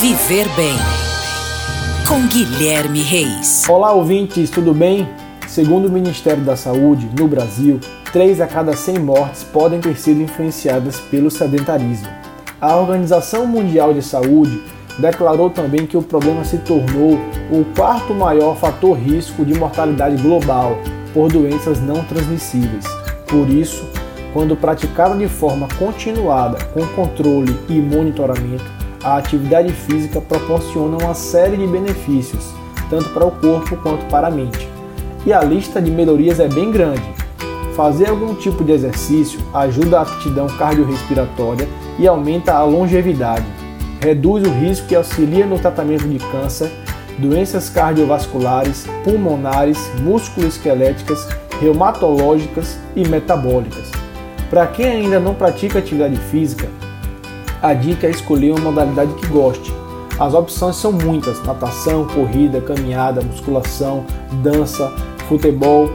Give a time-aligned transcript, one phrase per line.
[0.00, 0.78] Viver Bem
[2.08, 3.68] com Guilherme Reis.
[3.68, 5.06] Olá, ouvintes, tudo bem?
[5.46, 7.78] Segundo o Ministério da Saúde, no Brasil,
[8.10, 12.08] 3 a cada 100 mortes podem ter sido influenciadas pelo sedentarismo.
[12.58, 14.62] A Organização Mundial de Saúde
[14.98, 17.18] declarou também que o problema se tornou
[17.52, 20.78] o quarto maior fator risco de mortalidade global
[21.12, 22.86] por doenças não transmissíveis.
[23.28, 23.86] Por isso,
[24.32, 31.56] quando praticada de forma continuada, com controle e monitoramento, a atividade física proporciona uma série
[31.56, 32.52] de benefícios,
[32.90, 34.68] tanto para o corpo quanto para a mente.
[35.24, 37.02] E a lista de melhorias é bem grande.
[37.74, 43.46] Fazer algum tipo de exercício ajuda a aptidão cardiorrespiratória e aumenta a longevidade,
[44.00, 46.70] reduz o risco e auxilia no tratamento de câncer,
[47.18, 51.26] doenças cardiovasculares, pulmonares, musculoesqueléticas,
[51.60, 53.90] reumatológicas e metabólicas.
[54.48, 56.68] Para quem ainda não pratica atividade física,
[57.62, 59.72] a dica é escolher uma modalidade que goste.
[60.18, 64.04] As opções são muitas: natação, corrida, caminhada, musculação,
[64.42, 64.92] dança,
[65.28, 65.88] futebol.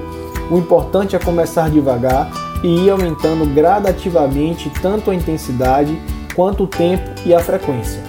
[0.49, 2.29] O importante é começar devagar
[2.63, 5.99] e ir aumentando gradativamente tanto a intensidade
[6.35, 8.01] quanto o tempo e a frequência.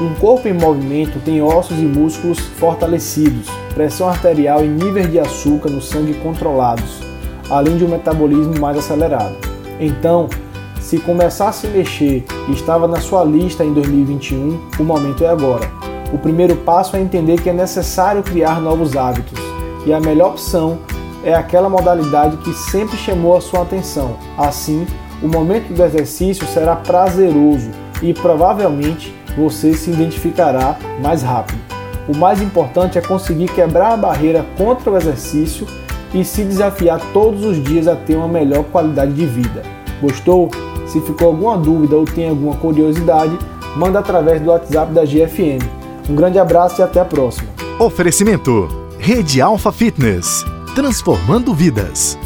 [0.00, 5.68] Um corpo em movimento tem ossos e músculos fortalecidos, pressão arterial e níveis de açúcar
[5.68, 7.02] no sangue controlados,
[7.50, 9.36] além de um metabolismo mais acelerado.
[9.78, 10.28] Então,
[10.90, 15.28] se começar a se mexer e estava na sua lista em 2021, o momento é
[15.28, 15.70] agora.
[16.12, 19.38] O primeiro passo é entender que é necessário criar novos hábitos
[19.86, 20.80] e a melhor opção
[21.22, 24.16] é aquela modalidade que sempre chamou a sua atenção.
[24.36, 24.84] Assim,
[25.22, 27.70] o momento do exercício será prazeroso
[28.02, 31.60] e provavelmente você se identificará mais rápido.
[32.08, 35.68] O mais importante é conseguir quebrar a barreira contra o exercício
[36.12, 39.62] e se desafiar todos os dias a ter uma melhor qualidade de vida.
[40.02, 40.50] Gostou?
[40.90, 43.38] Se ficou alguma dúvida ou tem alguma curiosidade,
[43.76, 45.64] manda através do WhatsApp da GFM.
[46.08, 47.48] Um grande abraço e até a próxima.
[47.78, 52.18] Oferecimento: Rede Alfa Fitness transformando vidas.